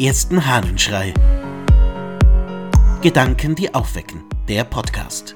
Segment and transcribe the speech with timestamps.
[0.00, 1.12] ersten Hahnenschrei.
[3.02, 4.24] Gedanken, die aufwecken.
[4.48, 5.34] Der Podcast.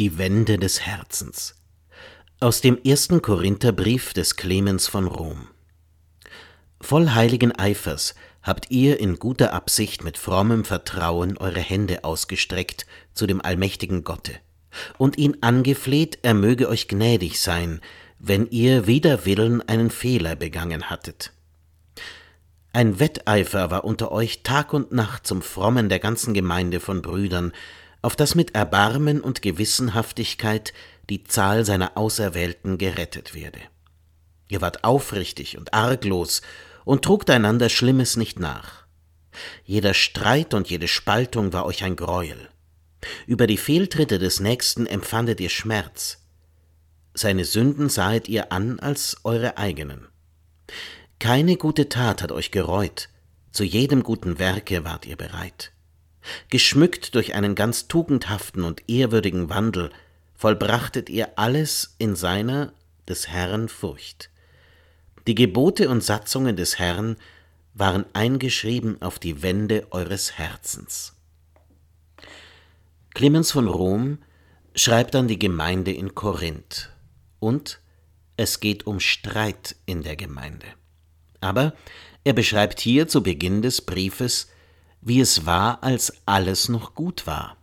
[0.00, 1.54] Die Wände des Herzens.
[2.40, 5.46] Aus dem ersten Korintherbrief des Clemens von Rom.
[6.80, 13.28] Voll heiligen Eifers habt ihr in guter Absicht mit frommem Vertrauen eure Hände ausgestreckt zu
[13.28, 14.32] dem allmächtigen Gotte
[14.98, 17.80] und ihn angefleht, er möge euch gnädig sein,
[18.18, 21.32] wenn ihr wider Willen einen Fehler begangen hattet.
[22.72, 27.52] Ein Wetteifer war unter euch Tag und Nacht zum Frommen der ganzen Gemeinde von Brüdern,
[28.02, 30.72] auf das mit Erbarmen und Gewissenhaftigkeit
[31.10, 33.60] die Zahl seiner Auserwählten gerettet werde.
[34.48, 36.42] Ihr wart aufrichtig und arglos
[36.84, 38.86] und trugt einander Schlimmes nicht nach.
[39.64, 42.48] Jeder Streit und jede Spaltung war euch ein Greuel.
[43.26, 46.18] Über die Fehltritte des Nächsten empfandet ihr Schmerz.
[47.14, 50.08] Seine Sünden sahet ihr an als eure eigenen.
[51.18, 53.08] Keine gute Tat hat euch gereut,
[53.50, 55.72] zu jedem guten Werke wart ihr bereit.
[56.50, 59.90] Geschmückt durch einen ganz tugendhaften und ehrwürdigen Wandel,
[60.36, 62.72] vollbrachtet ihr alles in seiner
[63.08, 64.30] des Herrn Furcht.
[65.26, 67.16] Die Gebote und Satzungen des Herrn
[67.74, 71.17] waren eingeschrieben auf die Wände eures Herzens.
[73.18, 74.18] Clemens von Rom
[74.76, 76.90] schreibt an die Gemeinde in Korinth
[77.40, 77.80] und
[78.36, 80.68] es geht um Streit in der Gemeinde.
[81.40, 81.74] Aber
[82.22, 84.52] er beschreibt hier zu Beginn des Briefes,
[85.00, 87.56] wie es war, als alles noch gut war,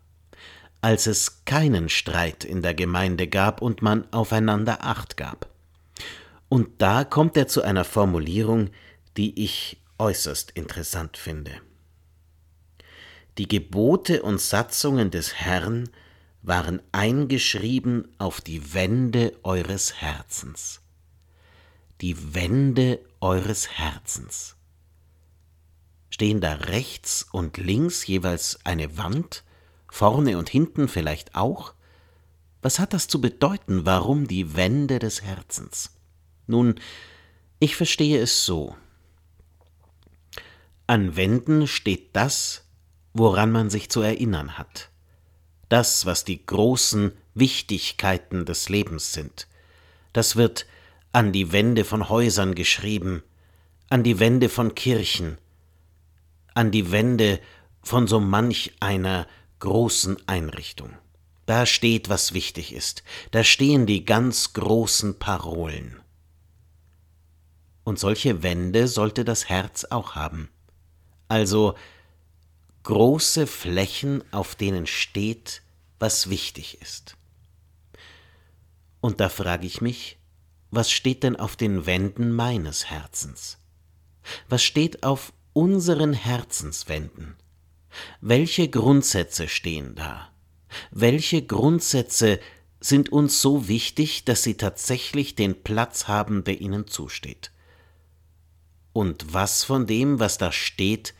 [0.82, 5.48] als es keinen Streit in der Gemeinde gab und man aufeinander acht gab.
[6.50, 8.72] Und da kommt er zu einer Formulierung,
[9.16, 11.62] die ich äußerst interessant finde.
[13.38, 15.90] Die Gebote und Satzungen des Herrn
[16.42, 20.82] waren eingeschrieben auf die Wände eures Herzens.
[22.00, 24.56] Die Wände eures Herzens.
[26.10, 29.44] Stehen da rechts und links jeweils eine Wand,
[29.90, 31.74] vorne und hinten vielleicht auch?
[32.62, 33.86] Was hat das zu bedeuten?
[33.86, 35.92] Warum die Wände des Herzens?
[36.48, 36.80] Nun,
[37.60, 38.76] ich verstehe es so.
[40.88, 42.65] An Wänden steht das,
[43.16, 44.90] woran man sich zu erinnern hat.
[45.70, 49.48] Das, was die großen Wichtigkeiten des Lebens sind,
[50.14, 50.68] das wird
[51.14, 53.24] an die Wände von Häusern geschrieben,
[53.90, 55.38] an die Wände von Kirchen,
[56.54, 57.40] an die Wände
[57.82, 59.28] von so manch einer
[59.60, 60.92] großen Einrichtung.
[61.46, 66.02] Da steht, was wichtig ist, da stehen die ganz großen Parolen.
[67.86, 70.50] Und solche Wände sollte das Herz auch haben.
[71.30, 71.76] Also
[72.86, 75.62] große Flächen, auf denen steht,
[76.00, 77.18] was wichtig ist.
[79.02, 80.18] Und da frage ich mich,
[80.72, 83.58] was steht denn auf den Wänden meines Herzens?
[84.50, 87.36] Was steht auf unseren Herzenswänden?
[88.22, 90.30] Welche Grundsätze stehen da?
[90.92, 92.40] Welche Grundsätze
[92.80, 97.52] sind uns so wichtig, dass sie tatsächlich den Platz haben, der ihnen zusteht?
[98.94, 101.14] Und was von dem, was da steht,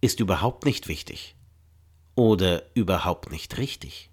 [0.00, 1.34] ist überhaupt nicht wichtig.
[2.14, 4.10] Oder überhaupt nicht richtig.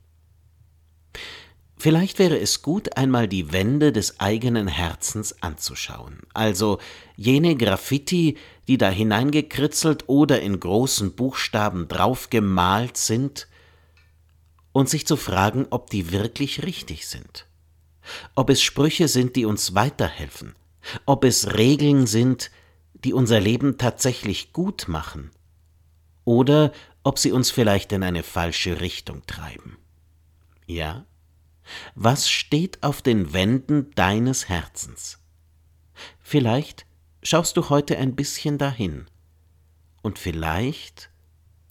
[1.80, 6.80] Vielleicht wäre es gut, einmal die Wände des eigenen Herzens anzuschauen, also
[7.16, 8.38] jene Graffiti,
[8.68, 13.48] die da hineingekritzelt oder in großen Buchstaben draufgemalt sind,
[14.72, 17.48] und sich zu fragen, ob die wirklich richtig sind,
[18.36, 20.56] ob es Sprüche sind, die uns weiterhelfen,
[21.06, 22.52] ob es Regeln sind,
[22.94, 25.32] die unser Leben tatsächlich gut machen,
[26.28, 26.74] oder
[27.04, 29.78] ob sie uns vielleicht in eine falsche Richtung treiben.
[30.66, 31.06] Ja?
[31.96, 35.20] Was steht auf den Wänden deines Herzens?
[36.20, 36.86] Vielleicht
[37.24, 39.08] schaust du heute ein bisschen dahin,
[40.02, 41.12] und vielleicht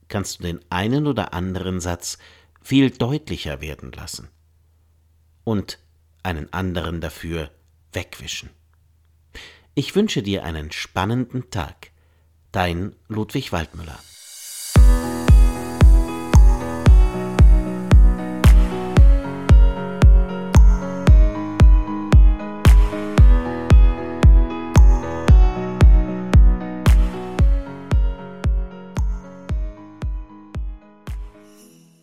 [0.09, 2.17] kannst du den einen oder anderen Satz
[2.63, 4.31] viel deutlicher werden lassen
[5.45, 5.79] und
[6.23, 7.51] einen anderen dafür
[7.93, 8.49] wegwischen.
[9.75, 11.91] Ich wünsche dir einen spannenden Tag.
[12.53, 13.99] Dein Ludwig Waldmüller.